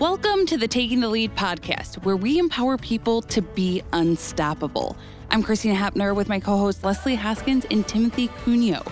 [0.00, 4.96] Welcome to the Taking the Lead podcast, where we empower people to be unstoppable.
[5.30, 8.82] I'm Christina Hapner with my co hosts Leslie Hoskins and Timothy Cuneo.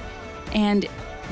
[0.53, 0.85] And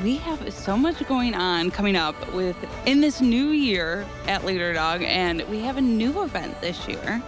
[0.03, 2.55] we have so much going on coming up with
[2.87, 7.21] in this new year at Leader Dog, and we have a new event this year.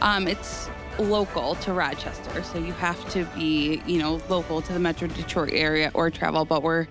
[0.00, 0.70] Um, it's
[1.00, 5.50] local to Rochester, so you have to be, you know, local to the Metro Detroit
[5.52, 6.44] area or travel.
[6.44, 6.86] But we're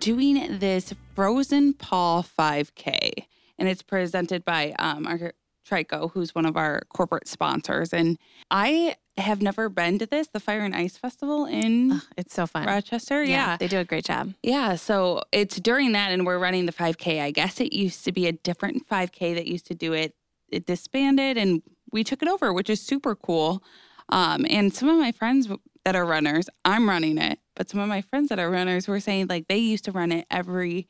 [0.00, 3.26] doing this Frozen Paw 5K,
[3.62, 5.32] and it's presented by um, our
[5.64, 7.92] Trico, who's one of our corporate sponsors.
[7.92, 8.18] And
[8.50, 12.48] I have never been to this, the Fire and Ice Festival in Ugh, it's so
[12.48, 12.66] fun.
[12.66, 13.22] Rochester.
[13.22, 13.56] Yeah.
[13.56, 14.34] They do a great job.
[14.42, 14.74] Yeah.
[14.74, 17.22] So it's during that, and we're running the 5K.
[17.22, 20.16] I guess it used to be a different 5K that used to do it.
[20.48, 23.62] It disbanded, and we took it over, which is super cool.
[24.08, 25.46] Um, and some of my friends
[25.84, 28.98] that are runners, I'm running it, but some of my friends that are runners were
[28.98, 30.88] saying like they used to run it every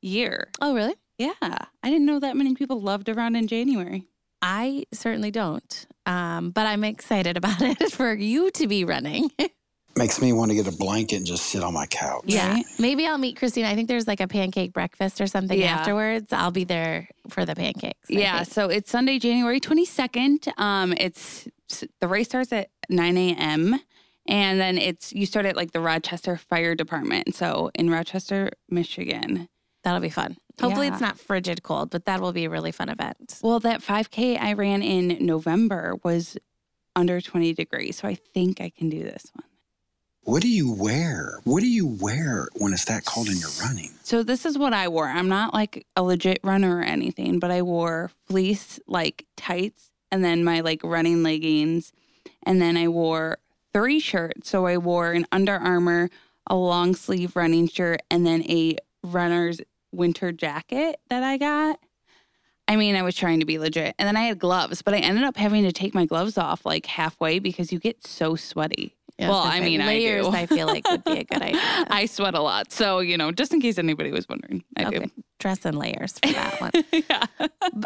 [0.00, 0.48] year.
[0.60, 0.94] Oh, really?
[1.18, 1.32] Yeah.
[1.40, 4.06] I didn't know that many people loved to run in January.
[4.40, 5.86] I certainly don't.
[6.06, 9.30] Um, but I'm excited about it for you to be running.
[9.94, 12.24] Makes me want to get a blanket and just sit on my couch.
[12.26, 12.54] yeah.
[12.54, 12.64] Right.
[12.78, 13.68] Maybe I'll meet Christina.
[13.68, 15.76] I think there's like a pancake breakfast or something Yeah.
[15.76, 16.32] afterwards.
[16.32, 18.08] I'll be there for the pancakes.
[18.10, 18.52] I Yeah, think.
[18.54, 20.48] so it's Sunday, January 22nd.
[20.58, 21.46] Um, it's
[22.00, 23.78] the race starts at 9 a.m.
[24.26, 27.34] and then it's you start at like the Rochester Fire Department.
[27.34, 29.48] So in Rochester, Michigan.
[29.84, 30.36] That'll be fun.
[30.60, 30.92] Hopefully Yeah.
[30.92, 33.38] it's not frigid cold, but that will be a really fun event.
[33.42, 36.36] Well, that 5K I ran in November was
[36.94, 39.44] under 20 degrees, so I think I can do this one.
[40.24, 41.40] What do you wear?
[41.42, 43.90] What do you wear when it's that cold and you're running?
[44.04, 45.08] So this is what I wore.
[45.08, 50.22] I'm not like a legit runner or anything, but I wore fleece like tights and
[50.24, 51.92] then my like running leggings.
[52.44, 53.38] And then I wore
[53.72, 54.48] three shirts.
[54.50, 56.08] So I wore an Under Armour,
[56.46, 59.60] a long sleeve running shirt, and then a runner's
[59.92, 61.78] winter jacket that I got.
[62.68, 63.94] I mean, I was trying to be legit.
[63.98, 66.64] And then I had gloves, but I ended up having to take my gloves off
[66.64, 68.96] like halfway because you get so sweaty.
[69.18, 70.36] Yeah, well, I mean, layers, I do.
[70.36, 71.60] I feel like would be a good idea.
[71.62, 72.72] I sweat a lot.
[72.72, 74.98] So, you know, just in case anybody was wondering, I okay.
[75.00, 75.10] do.
[75.38, 76.72] Dress in layers for that one.
[77.10, 77.26] yeah.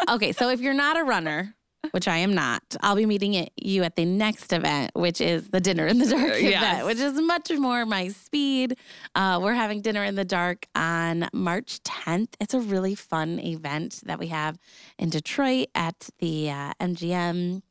[0.09, 1.53] okay, so if you're not a runner,
[1.91, 5.49] which I am not, I'll be meeting at you at the next event, which is
[5.49, 6.63] the Dinner in the Dark yes.
[6.63, 8.77] event, which is much more my speed.
[9.15, 12.29] Uh, we're having Dinner in the Dark on March 10th.
[12.39, 14.57] It's a really fun event that we have
[14.97, 17.61] in Detroit at the uh, MGM.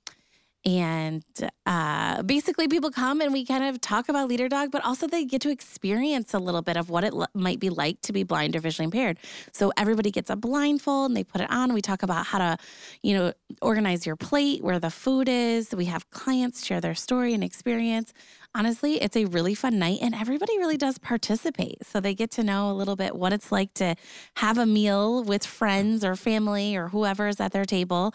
[0.66, 1.22] And
[1.64, 5.24] uh, basically, people come and we kind of talk about Leader Dog, but also they
[5.24, 8.56] get to experience a little bit of what it might be like to be blind
[8.56, 9.16] or visually impaired.
[9.52, 11.72] So everybody gets a blindfold and they put it on.
[11.72, 12.56] We talk about how to,
[13.00, 13.32] you know,
[13.62, 15.72] organize your plate, where the food is.
[15.72, 18.12] We have clients share their story and experience.
[18.52, 21.86] Honestly, it's a really fun night and everybody really does participate.
[21.86, 23.94] So they get to know a little bit what it's like to
[24.36, 28.14] have a meal with friends or family or whoever is at their table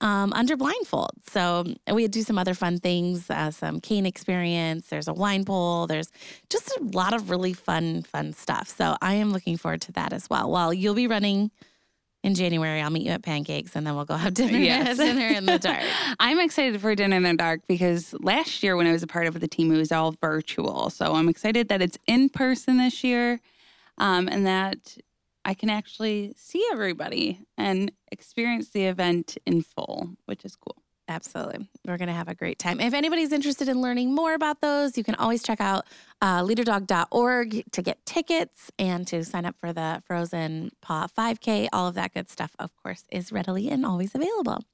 [0.00, 1.12] um, under blindfold.
[1.28, 4.88] So we do some other fun things, uh, some cane experience.
[4.88, 5.86] There's a wine bowl.
[5.86, 6.10] There's
[6.48, 8.68] just a lot of really fun, fun stuff.
[8.68, 10.50] So I am looking forward to that as well.
[10.50, 11.50] Well, you'll be running
[12.22, 12.80] in January.
[12.80, 14.58] I'll meet you at Pancakes, and then we'll go have dinner.
[14.58, 14.96] Yes.
[14.96, 15.82] dinner in the dark.
[16.20, 19.26] I'm excited for Dinner in the Dark because last year when I was a part
[19.26, 20.90] of the team, it was all virtual.
[20.90, 23.40] So I'm excited that it's in person this year
[23.98, 24.96] um, and that
[25.44, 30.76] I can actually see everybody and experience the event in full, which is cool.
[31.08, 31.68] Absolutely.
[31.84, 32.80] We're going to have a great time.
[32.80, 35.84] If anybody's interested in learning more about those, you can always check out
[36.22, 41.68] uh, leaderdog.org to get tickets and to sign up for the Frozen Paw 5K.
[41.72, 44.64] All of that good stuff, of course, is readily and always available.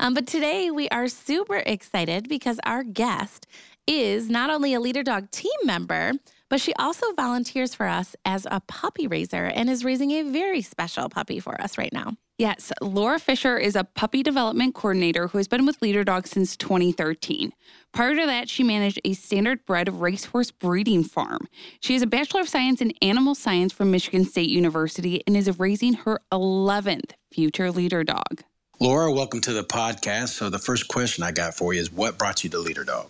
[0.00, 3.46] Um, but today we are super excited because our guest
[3.86, 6.12] is not only a Leader Dog team member,
[6.48, 10.62] but she also volunteers for us as a puppy raiser and is raising a very
[10.62, 12.14] special puppy for us right now.
[12.38, 16.56] Yes, Laura Fisher is a puppy development coordinator who has been with Leader Dog since
[16.56, 17.52] 2013.
[17.92, 21.48] Prior to that, she managed a standard bred racehorse breeding farm.
[21.80, 25.58] She has a Bachelor of Science in Animal Science from Michigan State University and is
[25.58, 28.44] raising her 11th future Leader Dog.
[28.78, 30.28] Laura, welcome to the podcast.
[30.28, 33.08] So, the first question I got for you is what brought you to Leader Dog?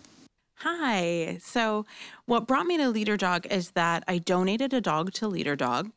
[0.61, 1.37] Hi.
[1.41, 1.85] So,
[2.25, 5.91] what brought me to Leader Dog is that I donated a dog to Leader Dog.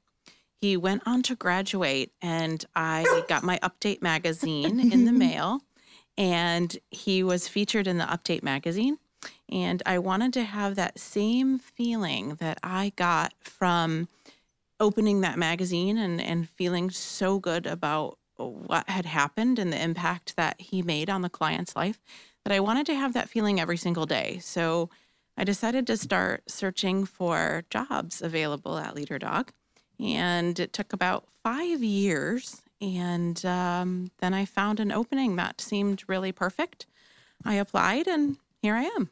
[0.61, 5.63] He went on to graduate, and I got my Update magazine in the mail,
[6.17, 8.99] and he was featured in the Update magazine.
[9.51, 14.07] And I wanted to have that same feeling that I got from
[14.79, 20.37] opening that magazine and, and feeling so good about what had happened and the impact
[20.37, 22.01] that he made on the client's life
[22.45, 24.39] that I wanted to have that feeling every single day.
[24.43, 24.91] So
[25.37, 29.53] I decided to start searching for jobs available at Leader Dog.
[30.01, 32.63] And it took about five years.
[32.81, 36.87] And um, then I found an opening that seemed really perfect.
[37.45, 39.11] I applied, and here I am.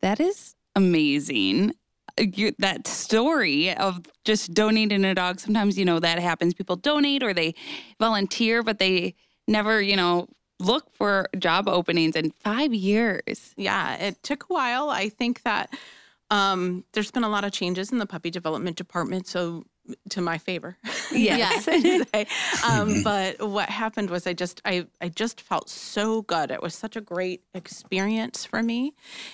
[0.00, 1.74] That is amazing.
[2.18, 5.38] You, that story of just donating a dog.
[5.40, 6.54] Sometimes, you know, that happens.
[6.54, 7.54] People donate or they
[8.00, 9.14] volunteer, but they
[9.46, 13.54] never, you know, look for job openings in five years.
[13.56, 14.90] Yeah, it took a while.
[14.90, 15.74] I think that
[16.30, 19.26] um, there's been a lot of changes in the puppy development department.
[19.26, 19.64] So
[20.10, 20.76] to my favor.
[21.12, 21.68] Yes.
[22.64, 26.50] um, but what happened was I just I I just felt so good.
[26.50, 28.92] It was such a great experience for me,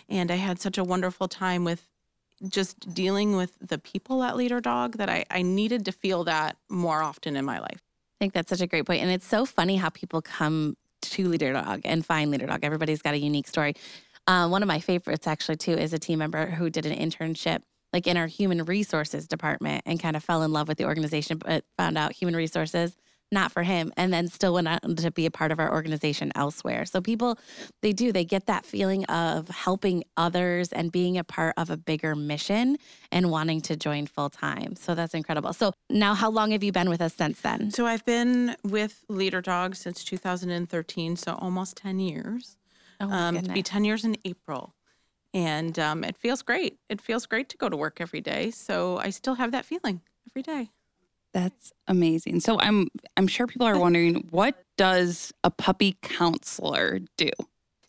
[0.09, 1.89] and I had such a wonderful time with
[2.47, 6.57] just dealing with the people at Leader Dog that I, I needed to feel that
[6.69, 7.81] more often in my life.
[7.81, 9.03] I think that's such a great point.
[9.03, 10.77] And it's so funny how people come
[11.13, 12.61] to Leader Dog and find Leader Dog.
[12.63, 13.75] Everybody's got a unique story.
[14.27, 17.61] Uh, one of my favorites, actually, too, is a team member who did an internship
[17.93, 21.39] like in our human resources department and kind of fell in love with the organization,
[21.39, 22.97] but found out human resources
[23.33, 26.31] not for him and then still went on to be a part of our organization
[26.35, 26.85] elsewhere.
[26.85, 27.39] So people
[27.81, 31.77] they do they get that feeling of helping others and being a part of a
[31.77, 32.77] bigger mission
[33.11, 34.77] and wanting to join full time.
[34.77, 35.53] So that's incredible.
[35.53, 37.71] So now how long have you been with us since then?
[37.71, 42.57] So I've been with Leader Dog since 2013, so almost 10 years.
[43.01, 44.75] Oh um, to be 10 years in April.
[45.35, 46.79] And um, it feels great.
[46.89, 48.51] It feels great to go to work every day.
[48.51, 50.71] So I still have that feeling every day.
[51.33, 52.41] That's amazing.
[52.41, 57.31] So I'm I'm sure people are wondering what does a puppy counselor do?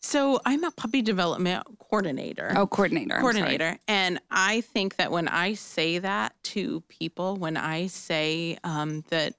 [0.02, 2.52] So I'm a puppy development coordinator.
[2.56, 3.20] Oh, coordinator.
[3.20, 3.78] Coordinator.
[3.88, 9.36] And I think that when I say that to people, when I say um, that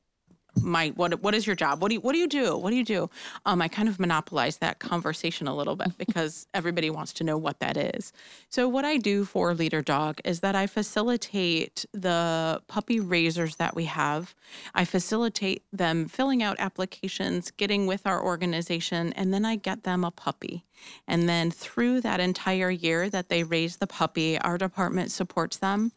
[0.62, 1.83] my what what is your job?
[1.83, 2.56] What do you what do you do?
[2.56, 3.11] What do you do?
[3.47, 7.37] Um, I kind of monopolize that conversation a little bit because everybody wants to know
[7.37, 8.12] what that is.
[8.49, 13.75] So what I do for Leader Dog is that I facilitate the puppy raisers that
[13.75, 14.35] we have.
[14.75, 20.05] I facilitate them filling out applications, getting with our organization, and then I get them
[20.05, 20.65] a puppy.
[21.06, 25.93] And then through that entire year that they raise the puppy, our department supports them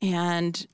[0.00, 0.66] and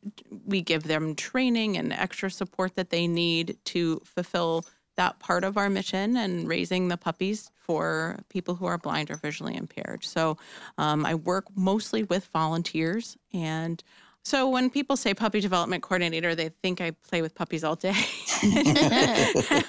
[0.46, 4.64] we give them training and extra support that they need to fulfill
[4.96, 9.16] that part of our mission and raising the puppies for people who are blind or
[9.16, 10.02] visually impaired.
[10.02, 10.38] So
[10.76, 13.82] um, I work mostly with volunteers and
[14.24, 17.92] so when people say puppy development coordinator, they think I play with puppies all day,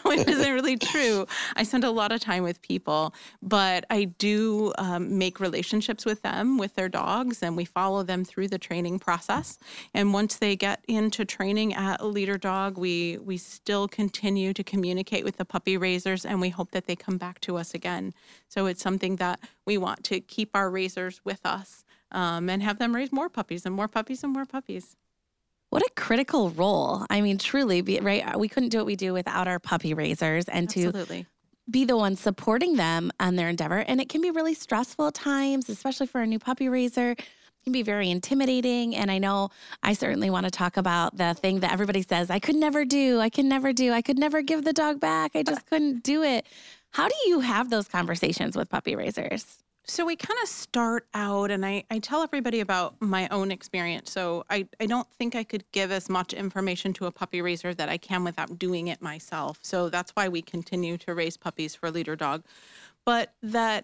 [0.03, 1.25] which isn't really true.
[1.55, 6.21] I spend a lot of time with people, but I do um, make relationships with
[6.23, 9.59] them, with their dogs, and we follow them through the training process.
[9.93, 14.63] And once they get into training at a Leader Dog, we we still continue to
[14.63, 18.13] communicate with the puppy raisers, and we hope that they come back to us again.
[18.49, 22.79] So it's something that we want to keep our raisers with us um, and have
[22.79, 24.95] them raise more puppies and more puppies and more puppies.
[25.69, 27.06] What a critical role.
[27.09, 28.38] I mean, truly, be, right?
[28.38, 30.91] We couldn't do what we do without our puppy raisers and to
[31.69, 33.77] be the one supporting them on their endeavor.
[33.77, 37.11] And it can be really stressful at times, especially for a new puppy raiser.
[37.11, 38.95] It can be very intimidating.
[38.95, 39.50] And I know
[39.83, 43.19] I certainly want to talk about the thing that everybody says I could never do,
[43.19, 45.35] I can never do, I could never give the dog back.
[45.35, 46.47] I just couldn't do it.
[46.91, 49.59] How do you have those conversations with puppy raisers?
[49.89, 54.12] So we kind of start out, and I, I tell everybody about my own experience.
[54.12, 57.74] So I, I don't think I could give as much information to a puppy raiser
[57.74, 59.57] that I can without doing it myself.
[59.63, 62.44] So that's why we continue to raise puppies for Leader Dog.
[63.04, 63.83] But that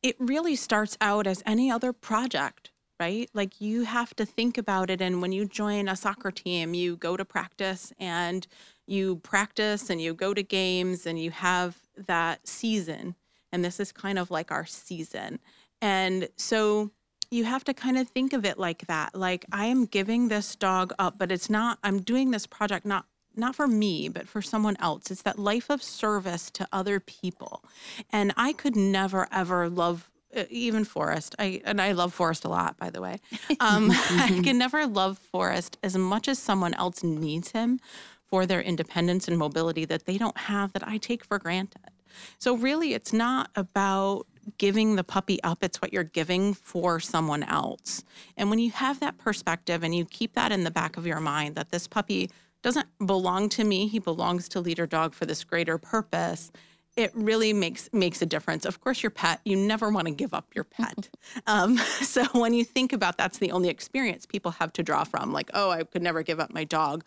[0.00, 3.28] it really starts out as any other project, right?
[3.34, 5.00] Like you have to think about it.
[5.00, 8.46] And when you join a soccer team, you go to practice and
[8.86, 13.16] you practice and you go to games and you have that season
[13.52, 15.38] and this is kind of like our season.
[15.80, 16.90] And so
[17.30, 19.14] you have to kind of think of it like that.
[19.14, 23.06] Like I am giving this dog up, but it's not I'm doing this project not
[23.34, 25.10] not for me, but for someone else.
[25.10, 27.64] It's that life of service to other people.
[28.10, 30.10] And I could never ever love
[30.50, 31.34] even Forrest.
[31.38, 33.18] I and I love Forrest a lot, by the way.
[33.60, 37.80] Um, I can never love Forrest as much as someone else needs him
[38.26, 41.90] for their independence and mobility that they don't have that I take for granted.
[42.38, 44.26] So really, it's not about
[44.58, 48.02] giving the puppy up, it's what you're giving for someone else.
[48.36, 51.20] And when you have that perspective and you keep that in the back of your
[51.20, 52.30] mind that this puppy
[52.62, 56.50] doesn't belong to me, he belongs to Leader Dog for this greater purpose.
[56.96, 58.66] It really makes makes a difference.
[58.66, 61.08] Of course, your pet, you never want to give up your pet.
[61.46, 65.32] um, so when you think about that's the only experience people have to draw from,
[65.32, 67.04] like, oh, I could never give up my dog.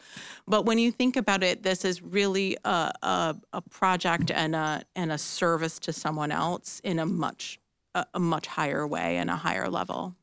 [0.47, 4.83] But when you think about it, this is really a, a, a project and a
[4.95, 7.59] and a service to someone else in a much
[7.93, 10.15] a, a much higher way and a higher level.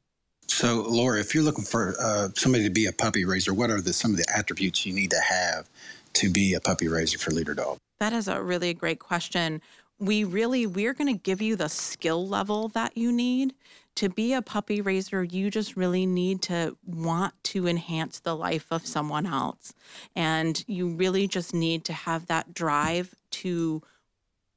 [0.49, 3.81] So, Laura, if you're looking for uh, somebody to be a puppy raiser, what are
[3.81, 5.69] the some of the attributes you need to have
[6.15, 7.79] to be a puppy raiser for Leader Dog?
[8.03, 9.63] That is a really great question.
[10.01, 13.55] We really, we're going to give you the skill level that you need.
[13.95, 18.67] To be a puppy raiser, you just really need to want to enhance the life
[18.73, 19.73] of someone else.
[20.17, 23.83] And you really just need to have that drive to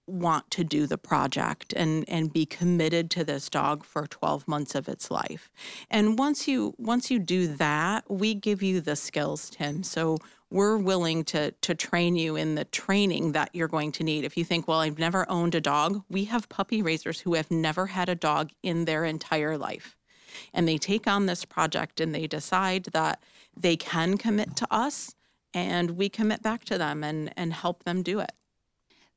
[0.08, 4.76] want to do the project and and be committed to this dog for 12 months
[4.76, 5.52] of its life.
[5.90, 9.84] And once you once you do that, we give you the skills, Tim.
[9.84, 10.18] So
[10.56, 14.24] we're willing to to train you in the training that you're going to need.
[14.24, 17.52] If you think, well, I've never owned a dog, we have puppy raisers who have
[17.52, 19.98] never had a dog in their entire life.
[20.54, 23.22] And they take on this project and they decide that
[23.58, 25.14] they can commit to us
[25.54, 28.32] and we commit back to them and and help them do it.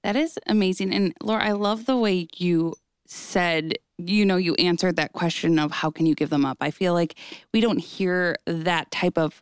[0.02, 0.92] That is amazing.
[0.92, 2.74] And Laura, I love the way you
[3.06, 6.56] said, you know, you answered that question of how can you give them up.
[6.60, 7.14] I feel like
[7.54, 9.40] we don't hear that type of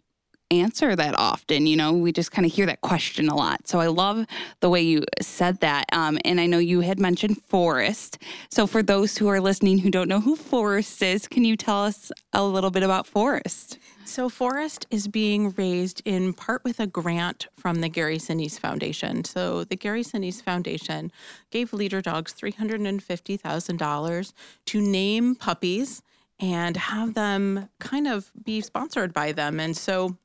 [0.51, 1.67] answer that often.
[1.67, 3.67] You know, we just kind of hear that question a lot.
[3.67, 4.27] So I love
[4.61, 5.87] the way you said that.
[5.93, 8.19] Um, and I know you had mentioned Forrest.
[8.51, 11.83] So for those who are listening who don't know who Forrest is, can you tell
[11.83, 13.79] us a little bit about Forrest?
[14.07, 19.25] So, Forrest is being raised in part with a grant from the Gary Sinise Foundation.
[19.25, 21.11] So, the Gary Sinise Foundation
[21.51, 24.33] gave Leader Dogs $350,000
[24.67, 26.03] to name puppies
[26.39, 29.59] and have them kind of be sponsored by them.
[29.59, 30.17] And so,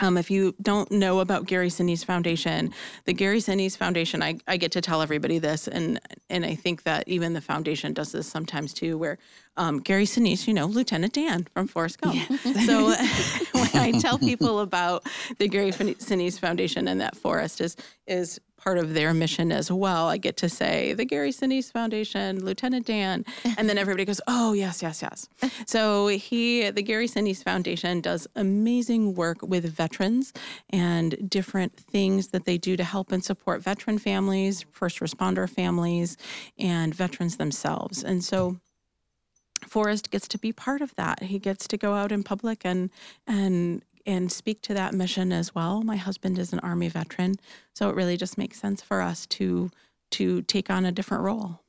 [0.00, 2.72] um, if you don't know about Gary Sinise Foundation,
[3.04, 6.00] the Gary Sinise Foundation, I, I get to tell everybody this, and
[6.30, 9.18] and I think that even the foundation does this sometimes too, where
[9.56, 12.14] um, Gary Sinise, you know, Lieutenant Dan from Forrest Gump.
[12.16, 12.52] Yeah.
[12.64, 12.86] so
[13.52, 15.06] when I tell people about
[15.38, 17.76] the Gary Sinise Foundation and that Forrest is
[18.06, 20.08] is part of their mission as well.
[20.08, 23.24] I get to say the Gary Sinise Foundation, Lieutenant Dan,
[23.56, 25.28] and then everybody goes, "Oh yes, yes, yes."
[25.66, 30.32] So he, the Gary Sinise Foundation, does amazing work with veterans
[30.70, 36.16] and different things that they do to help and support veteran families, first responder families,
[36.58, 38.02] and veterans themselves.
[38.02, 38.58] And so
[39.66, 41.22] Forrest gets to be part of that.
[41.24, 42.90] He gets to go out in public and
[43.26, 45.82] and and speak to that mission as well.
[45.82, 47.36] My husband is an Army veteran,
[47.74, 49.70] so it really just makes sense for us to
[50.10, 51.60] to take on a different role.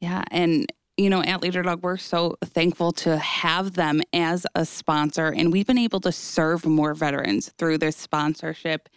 [0.00, 4.64] Yeah, and you know, at Leader Dog, we're so thankful to have them as a
[4.64, 8.88] sponsor, and we've been able to serve more veterans through this sponsorship.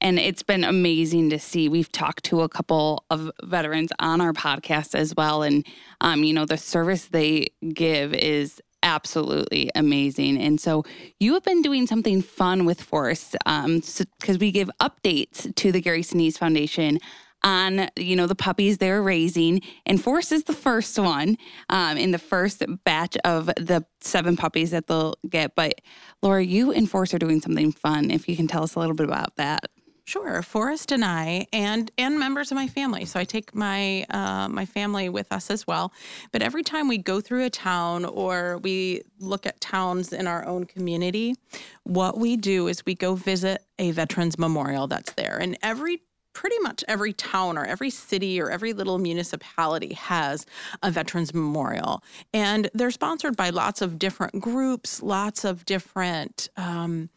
[0.00, 1.68] And it's been amazing to see.
[1.68, 5.42] We've talked to a couple of veterans on our podcast as well.
[5.42, 5.66] And,
[6.02, 10.40] um, you know, the service they give is absolutely amazing.
[10.40, 10.84] And so
[11.18, 15.80] you have been doing something fun with Forrest because um, we give updates to the
[15.80, 17.00] Gary Sinise Foundation
[17.42, 19.60] on you know the puppies they're raising.
[19.84, 21.36] And Forrest is the first one
[21.68, 25.54] um, in the first batch of the seven puppies that they'll get.
[25.54, 25.80] But
[26.22, 28.94] laura you and Forrest are doing something fun if you can tell us a little
[28.94, 29.64] bit about that
[30.06, 33.04] Sure, Forrest and I, and and members of my family.
[33.06, 35.92] So I take my uh, my family with us as well.
[36.30, 40.46] But every time we go through a town or we look at towns in our
[40.46, 41.34] own community,
[41.82, 45.38] what we do is we go visit a veterans memorial that's there.
[45.40, 46.02] And every
[46.34, 50.46] pretty much every town or every city or every little municipality has
[50.82, 52.02] a veterans memorial
[52.34, 57.08] and they're sponsored by lots of different groups lots of different um,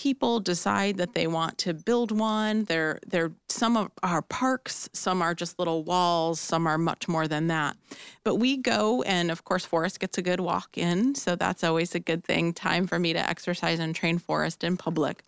[0.00, 2.64] people decide that they want to build one.
[2.64, 7.48] They're, they're, some are parks, some are just little walls, some are much more than
[7.48, 7.76] that.
[8.24, 11.14] But we go, and of course, Forrest gets a good walk in.
[11.16, 12.54] So that's always a good thing.
[12.54, 15.22] Time for me to exercise and train Forrest in public.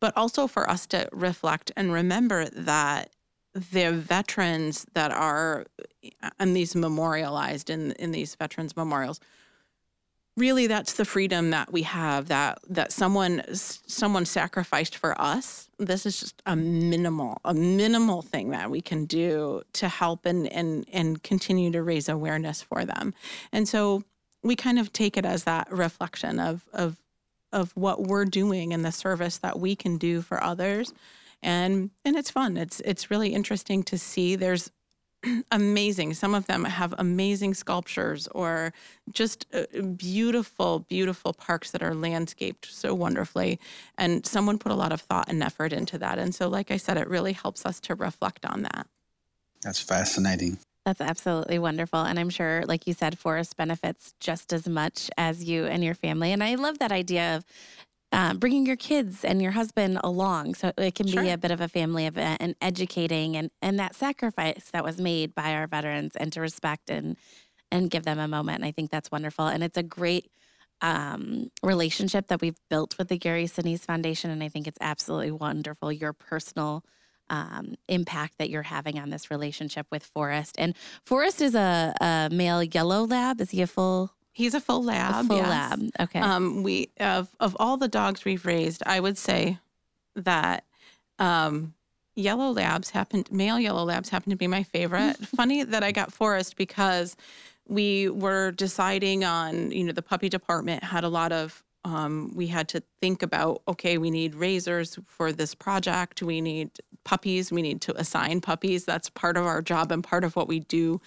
[0.00, 3.14] But also for us to reflect and remember that
[3.54, 5.64] the veterans that are
[6.22, 9.18] uh, and these memorialized in in these veterans memorials
[10.36, 15.68] really that's the freedom that we have that that someone someone sacrificed for us.
[15.78, 20.46] This is just a minimal a minimal thing that we can do to help and
[20.48, 23.14] and and continue to raise awareness for them.
[23.52, 24.04] And so
[24.42, 26.96] we kind of take it as that reflection of of
[27.52, 30.92] of what we're doing and the service that we can do for others.
[31.42, 32.56] And and it's fun.
[32.56, 34.36] It's it's really interesting to see.
[34.36, 34.70] There's
[35.50, 36.14] amazing.
[36.14, 38.72] Some of them have amazing sculptures or
[39.12, 39.64] just uh,
[39.96, 43.58] beautiful, beautiful parks that are landscaped so wonderfully.
[43.98, 46.18] And someone put a lot of thought and effort into that.
[46.18, 48.86] And so, like I said, it really helps us to reflect on that.
[49.62, 50.58] That's fascinating.
[50.86, 52.00] That's absolutely wonderful.
[52.00, 55.94] And I'm sure, like you said, Forrest benefits just as much as you and your
[55.94, 56.32] family.
[56.32, 57.44] And I love that idea of
[58.12, 60.54] uh, bringing your kids and your husband along.
[60.54, 61.22] So it can sure.
[61.22, 65.00] be a bit of a family event and educating and, and that sacrifice that was
[65.00, 67.16] made by our veterans and to respect and
[67.72, 68.56] and give them a moment.
[68.56, 69.46] And I think that's wonderful.
[69.46, 70.28] And it's a great
[70.82, 75.30] um, relationship that we've built with the Gary Sinise Foundation, and I think it's absolutely
[75.30, 75.92] wonderful.
[75.92, 76.84] Your personal
[77.28, 80.56] um, impact that you're having on this relationship with Forrest.
[80.58, 80.74] And
[81.04, 83.40] Forrest is a, a male yellow lab.
[83.40, 84.12] Is he a full?
[84.32, 85.24] He's a full lab.
[85.24, 85.48] A full yes.
[85.48, 85.90] lab.
[86.00, 86.20] Okay.
[86.20, 89.58] Um, we of of all the dogs we've raised, I would say
[90.16, 90.64] that
[91.18, 91.74] um,
[92.14, 93.24] yellow labs happen.
[93.30, 95.16] Male yellow labs happen to be my favorite.
[95.36, 97.16] Funny that I got Forrest because
[97.68, 99.72] we were deciding on.
[99.72, 101.62] You know, the puppy department had a lot of.
[101.82, 106.22] Um, we had to think about okay, we need raisers for this project.
[106.22, 106.70] We need
[107.04, 107.50] puppies.
[107.50, 108.84] We need to assign puppies.
[108.84, 111.00] That's part of our job and part of what we do.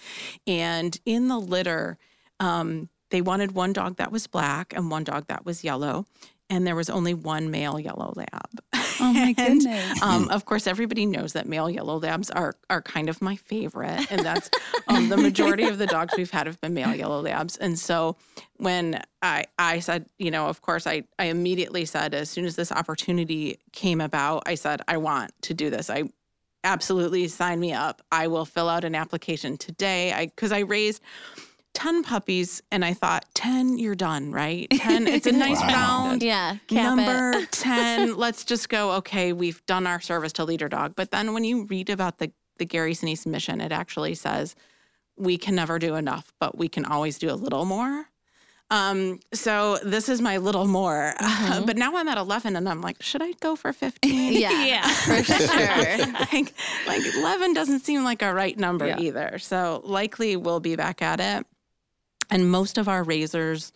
[0.46, 1.96] And in the litter,
[2.40, 6.04] um, they wanted one dog that was black and one dog that was yellow.
[6.50, 8.50] And there was only one male yellow lab.
[9.00, 10.02] Oh my And, goodness.
[10.02, 14.10] um, of course, everybody knows that male yellow labs are are kind of my favorite,
[14.10, 14.50] and that's
[14.88, 17.56] um, the majority of the dogs we've had have been male yellow labs.
[17.56, 18.16] And so,
[18.56, 22.56] when I I said, you know, of course, I I immediately said as soon as
[22.56, 25.88] this opportunity came about, I said I want to do this.
[25.88, 26.02] I
[26.64, 28.02] absolutely sign me up.
[28.10, 30.12] I will fill out an application today.
[30.12, 31.00] I because I raised.
[31.74, 34.68] 10 puppies and I thought 10 you're done, right?
[34.72, 35.66] 10 it's a nice Wow.
[36.08, 36.56] round yeah.
[36.68, 36.96] cap it.
[36.96, 41.32] number 10 let's just go okay we've done our service to leader dog but then
[41.34, 44.54] when you read about the the gary sinise mission it actually says
[45.16, 48.06] we can never do enough but we can always do a little more
[48.70, 51.66] um so this is my little more Mhm.
[51.66, 55.22] but now i'm at 11 and i'm like should i go for 15 Yeah, for
[55.22, 56.06] sure.
[56.32, 56.54] like
[56.86, 59.00] like 11 doesn't seem like a right number Yeah.
[59.00, 61.46] either so likely we'll be back at it
[62.34, 63.72] and most of our raisers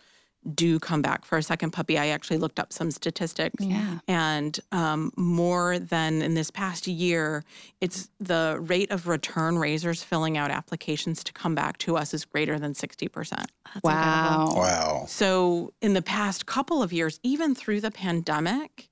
[0.55, 1.99] do come back for a second puppy.
[1.99, 3.99] I actually looked up some statistics Yeah.
[4.07, 7.45] and um, more than in this past year,
[7.81, 12.25] it's the rate of return raisers filling out applications to come back to us is
[12.25, 13.11] greater than 60%.
[13.13, 13.47] That's
[13.77, 13.85] incredible.
[13.85, 14.55] Wow.
[14.57, 15.05] Wow.
[15.09, 18.89] So in the past couple of years, even through the pandemic,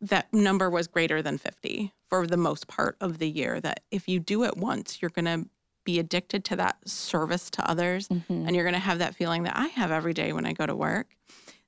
[0.00, 3.60] that number was greater than 50 for the most part of the year.
[3.60, 5.48] That if you do it once, you're going to
[5.84, 8.46] be addicted to that service to others Mhm.
[8.46, 10.66] and you're going to have that feeling that I have every day when I go
[10.66, 11.08] to work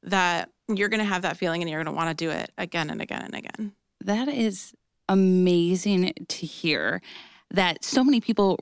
[0.03, 2.51] that you're going to have that feeling and you're going to want to do it
[2.59, 3.73] again and again and again.
[4.01, 4.75] That is
[5.09, 7.01] amazing to hear
[7.51, 8.59] that so many people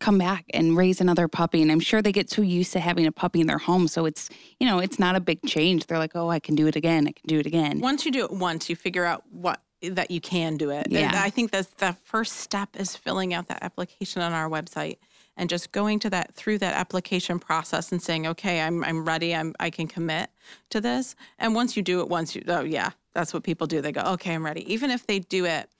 [0.00, 3.06] come back and raise another puppy and I'm sure they get so used to having
[3.06, 5.98] a puppy in their home so it's you know it's not a big change they're
[5.98, 8.24] like oh I can do it again I can do it again Once you do
[8.24, 10.86] it once, you figure out what that you can do it.
[10.86, 11.12] And Yeah.
[11.14, 14.98] I think that's the first step is filling out that application on our website
[15.36, 19.34] and just going to that through that application process and saying, okay, I'm I'm ready.
[19.34, 20.30] I'm I can commit
[20.70, 21.14] to this.
[21.38, 23.80] And once you do it once, you oh yeah, that's what people do.
[23.80, 24.70] They go, okay, I'm ready.
[24.72, 25.70] Even if they do it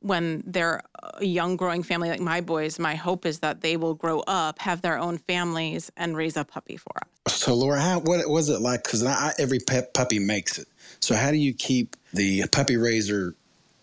[0.00, 0.82] when they're
[1.14, 4.58] a young growing family like my boys, my hope is that they will grow up,
[4.60, 6.92] have their own families, and raise a puppy for
[7.26, 7.34] us.
[7.34, 8.84] So, Laura, how, what was it like?
[8.84, 9.02] Because
[9.38, 10.68] every pet puppy makes it.
[11.00, 13.34] So, how do you keep the puppy raiser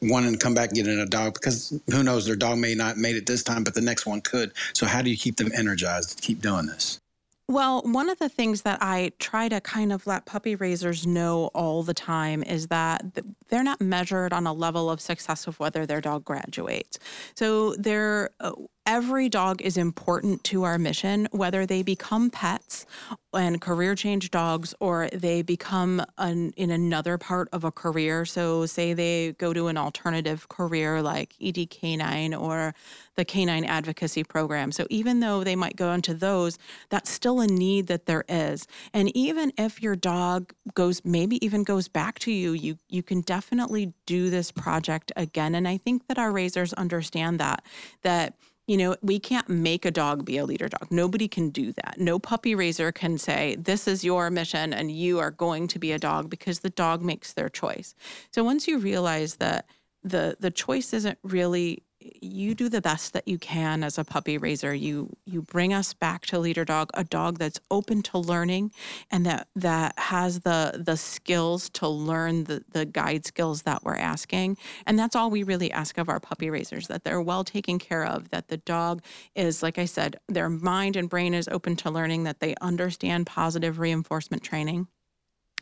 [0.01, 1.33] wanting to come back and get in a dog?
[1.35, 4.21] Because who knows, their dog may not made it this time, but the next one
[4.21, 4.51] could.
[4.73, 6.99] So, how do you keep them energized to keep doing this?
[7.47, 11.51] Well, one of the things that I try to kind of let puppy raisers know
[11.53, 13.05] all the time is that
[13.49, 16.97] they're not measured on a level of success of whether their dog graduates.
[17.35, 18.53] So they're uh,
[18.85, 22.85] every dog is important to our mission, whether they become pets
[23.33, 28.25] and career change dogs or they become an, in another part of a career.
[28.25, 32.73] So, say they go to an alternative career like ED Canine or
[33.15, 34.71] the Canine Advocacy Program.
[34.71, 36.57] So, even though they might go into those,
[36.89, 38.67] that's still a need that there is.
[38.93, 43.21] And even if your dog goes, maybe even goes back to you, you you can
[43.21, 45.55] definitely do this project again.
[45.55, 47.65] And I think that our raisers understand that
[48.03, 48.35] that
[48.67, 50.87] you know, we can't make a dog be a leader dog.
[50.89, 51.95] Nobody can do that.
[51.99, 55.91] No puppy raiser can say, This is your mission and you are going to be
[55.91, 57.93] a dog because the dog makes their choice.
[58.31, 59.67] So once you realize that
[60.03, 61.83] the the choice isn't really
[62.21, 64.73] you do the best that you can as a puppy raiser.
[64.73, 68.71] You you bring us back to leader dog, a dog that's open to learning
[69.11, 73.95] and that that has the the skills to learn the the guide skills that we're
[73.95, 74.57] asking.
[74.85, 78.05] And that's all we really ask of our puppy raisers that they're well taken care
[78.05, 79.01] of, that the dog
[79.35, 83.27] is like I said, their mind and brain is open to learning, that they understand
[83.27, 84.87] positive reinforcement training.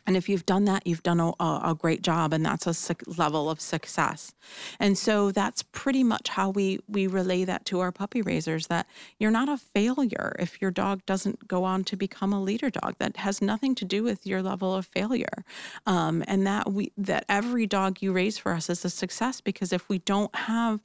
[0.06, 3.48] And if you've done that, you've done a, a great job, and that's a level
[3.48, 4.34] of success.
[4.78, 8.86] And so that's pretty much how we we relay that to our puppy raisers that
[9.18, 12.96] you're not a failure if your dog doesn't go on to become a leader dog.
[12.98, 15.44] That has nothing to do with your level of failure,
[15.86, 19.72] um, and that we that every dog you raise for us is a success because
[19.72, 20.80] if we don't have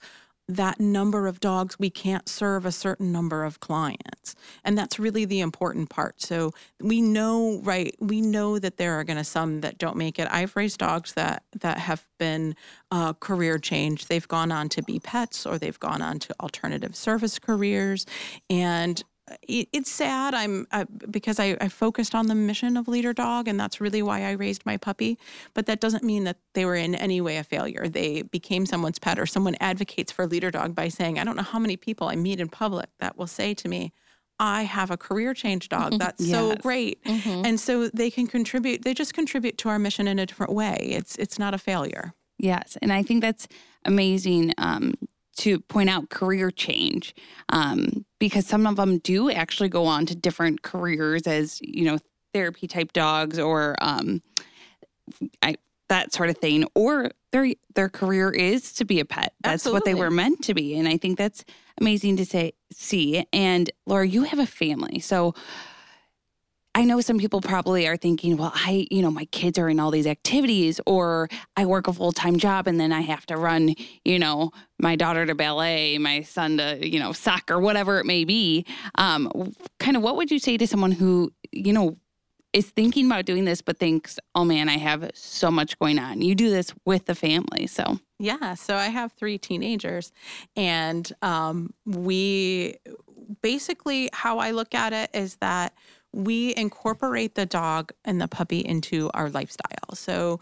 [0.50, 4.36] that number of dogs, we can't serve a certain number of clients.
[4.64, 6.22] And that's really the important part.
[6.22, 10.18] So we know, right, we know that there are going to some that don't make
[10.18, 10.28] it.
[10.32, 12.56] I've raised dogs that that have been
[12.90, 14.08] uh, career change.
[14.08, 18.08] They've gone on to be pets or they've gone on to alternative service careers.
[18.50, 19.04] And
[19.48, 20.34] it's sad.
[20.34, 24.02] I'm uh, because I, I, focused on the mission of Leader Dog, and that's really
[24.02, 25.18] why I raised my puppy.
[25.54, 27.88] But that doesn't mean that they were in any way a failure.
[27.88, 31.44] They became someone's pet, or someone advocates for Leader Dog by saying, "I don't know
[31.44, 33.94] how many people I meet in public that will say to me."
[34.42, 36.00] I have a career change dog.
[36.00, 36.32] That's yes.
[36.32, 37.04] so great.
[37.04, 37.46] Mm-hmm.
[37.46, 40.78] And so they can contribute, they just contribute to our mission in a different way.
[40.92, 42.14] It's it's not a failure.
[42.38, 42.78] Yes.
[42.82, 43.48] And I think that's
[43.84, 44.54] amazing.
[44.58, 44.94] Um,
[45.40, 47.16] to point out career change
[47.50, 51.98] um, because some of them do actually go on to different careers as you know
[52.34, 54.22] therapy type dogs or um,
[55.42, 55.56] I,
[55.88, 59.78] that sort of thing or their their career is to be a pet that's Absolutely.
[59.78, 61.46] what they were meant to be and i think that's
[61.80, 65.34] amazing to say see and laura you have a family so
[66.80, 69.82] I know some people probably are thinking, well, I, you know, my kids are in
[69.82, 73.36] all these activities, or I work a full time job and then I have to
[73.36, 78.06] run, you know, my daughter to ballet, my son to, you know, soccer, whatever it
[78.06, 78.66] may be.
[78.96, 81.98] Um, kind of what would you say to someone who, you know,
[82.54, 86.22] is thinking about doing this, but thinks, oh man, I have so much going on?
[86.22, 87.68] You do this with the family.
[87.68, 88.54] So, yeah.
[88.54, 90.14] So I have three teenagers,
[90.56, 92.76] and um, we
[93.42, 95.74] basically, how I look at it is that
[96.14, 99.94] we incorporate the dog and the puppy into our lifestyle.
[99.94, 100.40] So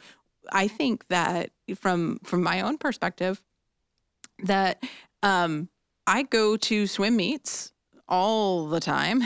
[0.51, 3.41] I think that from from my own perspective,
[4.43, 4.81] that
[5.23, 5.69] um,
[6.05, 7.73] I go to swim meets
[8.09, 9.21] all the time,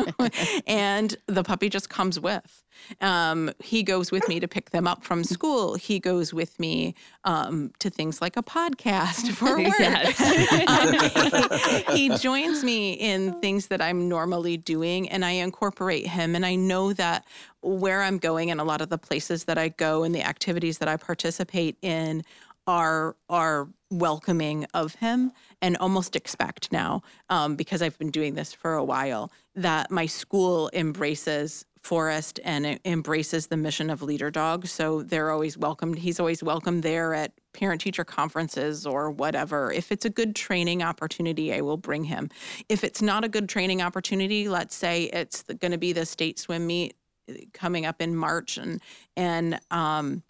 [0.66, 2.62] and the puppy just comes with.
[3.00, 5.74] Um, he goes with me to pick them up from school.
[5.74, 10.20] He goes with me um, to things like a podcast for work.
[11.88, 16.36] um, he, he, joins me in things that I'm normally doing, and I incorporate him.
[16.36, 17.24] And I know that
[17.62, 20.78] where I'm going and a lot of the places that I go and the activities
[20.78, 22.22] that I participate in
[22.66, 28.52] are are welcoming of him and almost expect now um, because I've been doing this
[28.52, 34.66] for a while that my school embraces Forrest and embraces the mission of Leader Dog.
[34.66, 35.98] So they're always welcomed.
[35.98, 39.70] He's always welcome there at parent teacher conferences or whatever.
[39.70, 42.28] If it's a good training opportunity, I will bring him.
[42.68, 46.40] If it's not a good training opportunity, let's say it's going to be the state
[46.40, 46.96] swim meet
[47.30, 48.82] uh, coming up in March and
[49.16, 50.24] and um,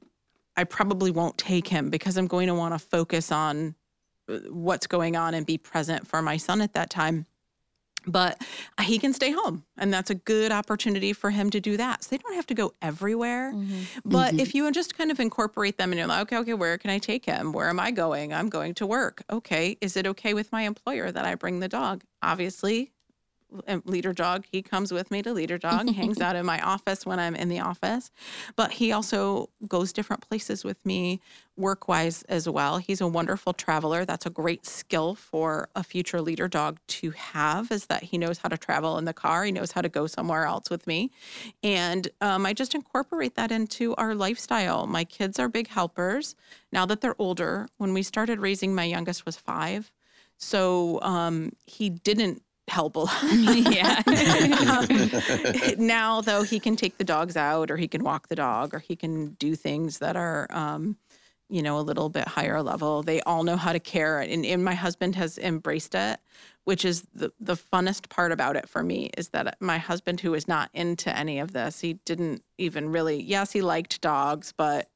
[0.57, 3.75] I probably won't take him because I'm going to want to focus on
[4.29, 7.27] uh, what's going on and be present for my son at that time.
[8.09, 8.41] But
[8.83, 12.05] he can stay home, and that's a good opportunity for him to do that.
[12.05, 13.53] So they don't have to go everywhere.
[13.53, 13.83] Mm-hmm.
[14.05, 14.39] But mm-hmm.
[14.39, 16.99] if you just kind of incorporate them and you're like, okay, okay, where can I
[16.99, 17.53] take him?
[17.53, 18.33] Where am I going?
[18.33, 19.25] I'm going to work.
[19.29, 22.05] Okay, is it okay with my employer that I bring the dog?
[22.23, 22.93] Obviously,
[23.85, 27.19] leader dog he comes with me to leader dog hangs out in my office when
[27.19, 28.11] i'm in the office.
[28.55, 31.21] But he also goes different places with me
[31.57, 32.79] work wise as well.
[32.79, 34.05] He's a wonderful traveler.
[34.05, 38.39] That's a great skill for a future leader dog to have is that he knows
[38.39, 39.45] how to travel in the car.
[39.45, 41.11] He knows how to go somewhere else with me.
[41.63, 44.87] And um, i just incorporate that into our lifestyle.
[44.87, 46.35] My kids are big helpers
[46.73, 47.69] now that they're older.
[47.79, 49.91] When we started raising my youngest was five.
[50.39, 53.23] So um, he didn't help a lot.
[53.33, 54.03] yeah.
[54.71, 58.75] um, now, though, he can take the dogs out, or he can walk the dog,
[58.75, 60.97] or he can do things that are, um,
[61.49, 63.03] you know, a little bit higher level.
[63.03, 66.19] They all know how to care, and, and my husband has embraced it,
[66.65, 70.35] which is the the funnest part about it for me is that my husband, who
[70.35, 73.23] is not into any of this, he didn't even really.
[73.23, 74.89] Yes, he liked dogs, but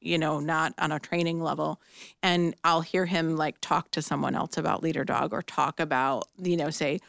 [0.00, 1.80] you know, not on a training level.
[2.22, 6.28] And I'll hear him like talk to someone else about leader dog or talk about,
[6.38, 7.00] you know, say,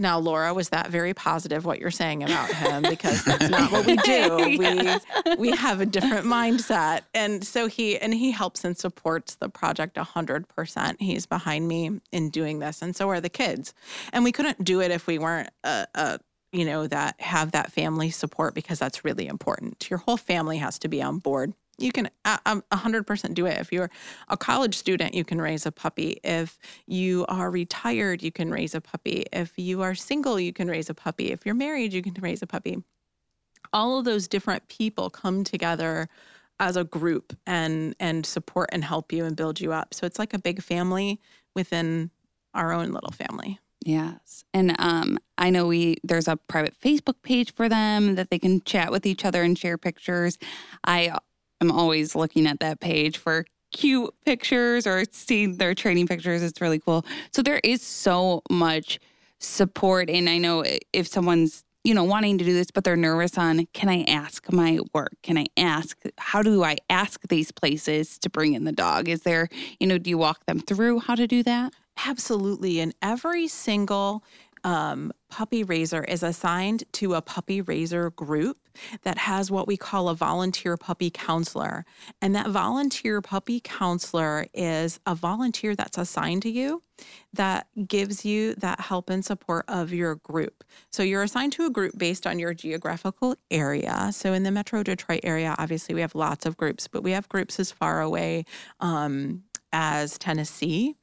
[0.00, 2.82] now, Laura, was that very positive what you're saying about him?
[2.82, 4.46] Because that's not what we do.
[4.62, 5.04] yes.
[5.26, 9.48] We we have a different mindset, and so he and he helps and supports the
[9.48, 11.02] project hundred percent.
[11.02, 13.74] He's behind me in doing this, and so are the kids.
[14.12, 16.20] And we couldn't do it if we weren't a, a
[16.52, 19.90] you know that have that family support because that's really important.
[19.90, 23.58] Your whole family has to be on board you can a hundred percent do it.
[23.58, 23.90] If you're
[24.28, 26.20] a college student, you can raise a puppy.
[26.24, 29.24] If you are retired, you can raise a puppy.
[29.32, 31.30] If you are single, you can raise a puppy.
[31.30, 32.82] If you're married, you can raise a puppy.
[33.72, 36.08] All of those different people come together
[36.60, 39.94] as a group and and support and help you and build you up.
[39.94, 41.20] So it's like a big family
[41.54, 42.10] within
[42.54, 43.60] our own little family.
[43.84, 44.44] Yes.
[44.52, 48.60] And um, I know we there's a private Facebook page for them that they can
[48.62, 50.36] chat with each other and share pictures.
[50.84, 51.16] I
[51.60, 56.42] I'm always looking at that page for cute pictures or seeing their training pictures.
[56.42, 57.04] It's really cool.
[57.32, 58.98] So there is so much
[59.38, 60.08] support.
[60.10, 63.66] And I know if someone's, you know, wanting to do this, but they're nervous on,
[63.72, 65.12] can I ask my work?
[65.22, 69.08] Can I ask, how do I ask these places to bring in the dog?
[69.08, 71.72] Is there, you know, do you walk them through how to do that?
[72.04, 72.80] Absolutely.
[72.80, 74.24] And every single
[74.64, 78.58] um, puppy raiser is assigned to a puppy raiser group
[79.02, 81.84] that has what we call a volunteer puppy counselor.
[82.20, 86.82] And that volunteer puppy counselor is a volunteer that's assigned to you
[87.32, 90.64] that gives you that help and support of your group.
[90.90, 94.10] So you're assigned to a group based on your geographical area.
[94.12, 97.28] So in the Metro Detroit area, obviously we have lots of groups, but we have
[97.28, 98.44] groups as far away
[98.80, 100.96] um, as Tennessee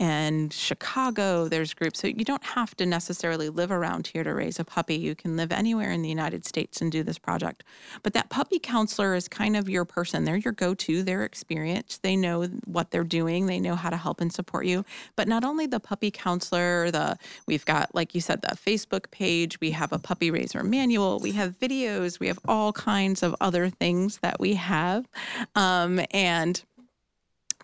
[0.00, 2.00] and Chicago, there's groups.
[2.00, 4.96] So you don't have to necessarily live around here to raise a puppy.
[4.96, 7.64] You can live anywhere in the United States and do this project.
[8.02, 10.24] But that puppy counselor is kind of your person.
[10.24, 12.02] They're your go to, they're experienced.
[12.02, 14.86] They know what they're doing, they know how to help and support you.
[15.16, 19.60] But not only the puppy counselor, the we've got, like you said, the Facebook page,
[19.60, 23.68] we have a puppy raiser manual, we have videos, we have all kinds of other
[23.68, 25.06] things that we have.
[25.54, 26.64] Um, and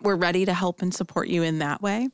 [0.01, 2.09] we're ready to help and support you in that way.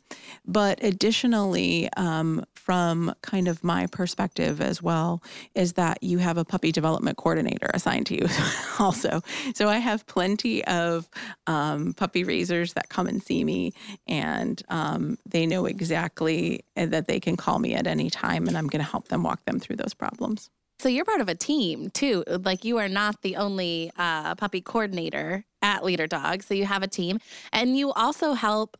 [0.45, 5.21] But additionally, um, from kind of my perspective as well,
[5.55, 8.27] is that you have a puppy development coordinator assigned to you
[8.79, 9.21] also.
[9.53, 11.09] So I have plenty of
[11.47, 13.73] um, puppy raisers that come and see me,
[14.07, 18.67] and um, they know exactly that they can call me at any time, and I'm
[18.67, 20.49] going to help them walk them through those problems.
[20.79, 22.23] So you're part of a team too.
[22.27, 26.43] Like you are not the only uh, puppy coordinator at Leader Dog.
[26.43, 27.19] So you have a team,
[27.51, 28.77] and you also help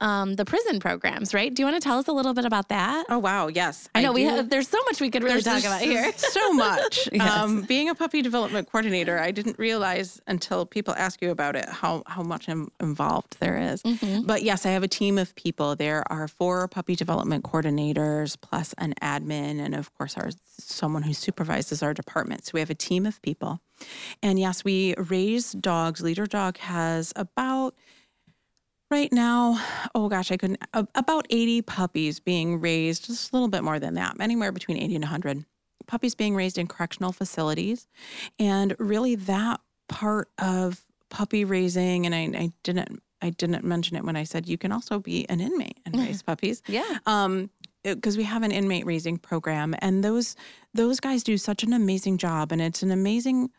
[0.00, 1.52] um, the prison programs, right?
[1.52, 3.06] Do you want to tell us a little bit about that?
[3.08, 3.88] Oh wow, yes.
[3.94, 4.50] I know I we have.
[4.50, 6.12] There's so much we could really there's, talk about here.
[6.16, 7.08] so much.
[7.12, 7.30] yes.
[7.30, 11.68] um, being a puppy development coordinator, I didn't realize until people ask you about it
[11.68, 13.82] how how much Im- involved there is.
[13.82, 14.22] Mm-hmm.
[14.26, 15.76] But yes, I have a team of people.
[15.76, 21.14] There are four puppy development coordinators plus an admin, and of course, our someone who
[21.14, 22.44] supervises our department.
[22.46, 23.60] So we have a team of people.
[24.22, 26.00] And yes, we raise dogs.
[26.00, 27.74] Leader Dog has about
[28.90, 29.60] Right now,
[29.94, 33.94] oh gosh, I couldn't, about 80 puppies being raised, just a little bit more than
[33.94, 35.44] that, anywhere between 80 and 100
[35.86, 37.86] puppies being raised in correctional facilities.
[38.38, 43.02] And really, that part of puppy raising, and I, I didn't.
[43.20, 46.22] I didn't mention it when I said you can also be an inmate and raise
[46.30, 46.62] puppies.
[46.68, 46.98] Yeah.
[47.04, 47.50] Um,
[47.82, 50.36] because we have an inmate raising program, and those
[50.72, 53.50] those guys do such an amazing job, and it's an amazing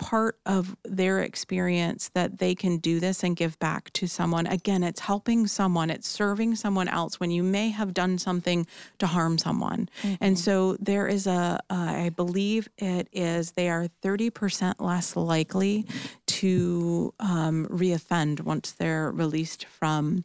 [0.00, 4.46] part of their experience that they can do this and give back to someone.
[4.46, 8.66] Again, it's helping someone, it's serving someone else when you may have done something
[8.98, 9.90] to harm someone.
[10.02, 10.14] Mm-hmm.
[10.22, 15.84] And so there is a, uh, I believe it is, they are 30% less likely
[16.26, 20.24] to um, reoffend once they're released from.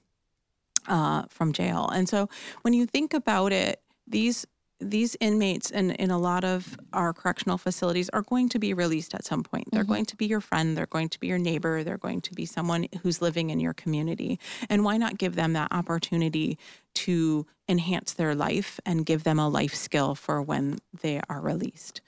[0.88, 1.90] Uh, from jail.
[1.92, 2.30] And so
[2.62, 4.46] when you think about it, these
[4.90, 9.14] these inmates in, in a lot of our correctional facilities are going to be released
[9.14, 9.70] at some point.
[9.72, 9.92] They're mm-hmm.
[9.92, 12.46] going to be your friend, they're going to be your neighbor, they're going to be
[12.46, 14.40] someone who's living in your community.
[14.70, 16.58] And why not give them that opportunity
[16.96, 22.02] to enhance their life and give them a life skill for when they are released?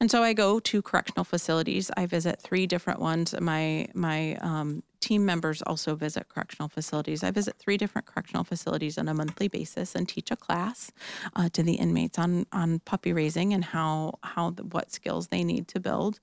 [0.00, 1.90] And so I go to correctional facilities.
[1.96, 3.34] I visit three different ones.
[3.40, 7.24] My my um, team members also visit correctional facilities.
[7.24, 10.90] I visit three different correctional facilities on a monthly basis and teach a class
[11.34, 15.66] uh, to the inmates on on puppy raising and how how what skills they need
[15.68, 16.20] to build.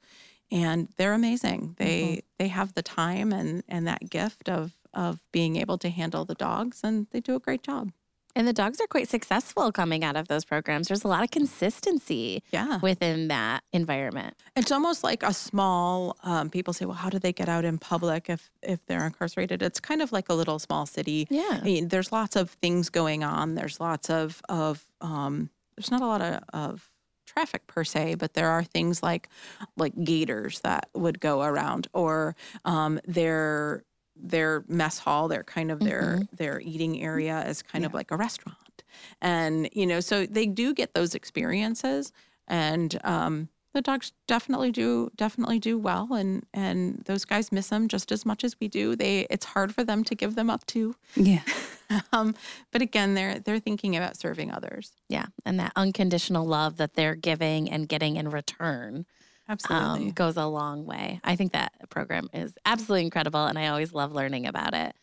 [0.51, 1.75] And they're amazing.
[1.79, 2.19] They mm-hmm.
[2.37, 6.35] they have the time and and that gift of of being able to handle the
[6.35, 7.91] dogs, and they do a great job.
[8.35, 10.87] And the dogs are quite successful coming out of those programs.
[10.87, 12.79] There's a lot of consistency yeah.
[12.81, 14.35] within that environment.
[14.55, 16.17] It's almost like a small.
[16.23, 19.61] Um, people say, "Well, how do they get out in public if if they're incarcerated?"
[19.61, 21.27] It's kind of like a little small city.
[21.29, 23.55] Yeah, I mean, there's lots of things going on.
[23.55, 26.91] There's lots of of um, there's not a lot of, of
[27.25, 29.29] traffic per se, but there are things like
[29.77, 33.83] like gators that would go around, or um, there
[34.15, 36.35] their mess hall, their kind of their mm-hmm.
[36.35, 37.87] their eating area is kind yeah.
[37.87, 38.83] of like a restaurant,
[39.21, 42.11] and you know, so they do get those experiences,
[42.47, 47.87] and um, the dogs definitely do definitely do well, and and those guys miss them
[47.87, 48.95] just as much as we do.
[48.95, 51.41] They it's hard for them to give them up to, yeah.
[52.13, 52.35] um,
[52.71, 54.91] but again, they're they're thinking about serving others.
[55.09, 59.05] Yeah, and that unconditional love that they're giving and getting in return
[59.49, 60.07] Absolutely.
[60.07, 61.19] Um, goes a long way.
[61.23, 64.95] I think that program is absolutely incredible, and I always love learning about it.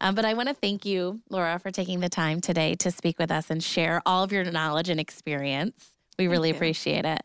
[0.00, 3.18] Um, but I want to thank you, Laura, for taking the time today to speak
[3.18, 5.90] with us and share all of your knowledge and experience.
[6.18, 6.54] We thank really you.
[6.54, 7.22] appreciate it.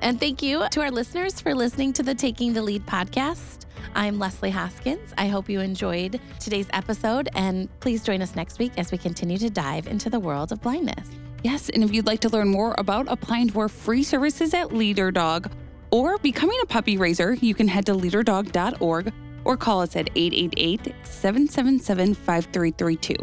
[0.00, 3.66] And thank you to our listeners for listening to the Taking the Lead podcast.
[3.94, 5.12] I'm Leslie Hoskins.
[5.18, 9.36] I hope you enjoyed today's episode, and please join us next week as we continue
[9.36, 11.10] to dive into the world of blindness.
[11.44, 14.72] Yes, and if you'd like to learn more about applying to our free services at
[14.72, 15.50] Leader Dog
[15.90, 19.12] or becoming a puppy raiser, you can head to leaderdog.org
[19.44, 23.14] or call us at 888 777 5332.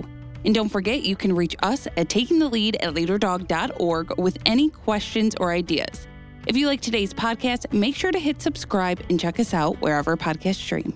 [0.46, 4.70] And don't forget, you can reach us at taking the lead at leaderdog.org with any
[4.70, 6.08] questions or ideas.
[6.46, 10.16] If you like today's podcast, make sure to hit subscribe and check us out wherever
[10.16, 10.94] podcasts stream.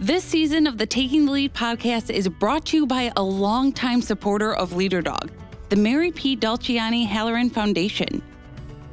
[0.00, 4.00] This season of the Taking the Lead podcast is brought to you by a longtime
[4.00, 5.32] supporter of Leader Dog,
[5.70, 6.36] the Mary P.
[6.36, 8.22] Dolciani Halloran Foundation.